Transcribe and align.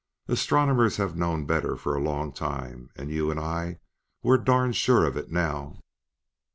Astronomers 0.27 0.97
have 0.97 1.15
known 1.15 1.45
better 1.45 1.75
for 1.77 1.93
a 1.95 2.01
long 2.01 2.33
time; 2.33 2.89
and 2.95 3.11
you 3.11 3.29
and 3.29 3.39
I 3.39 3.77
we're 4.23 4.39
darned 4.39 4.75
sure 4.75 5.05
of 5.05 5.15
it 5.15 5.29
now." 5.29 5.79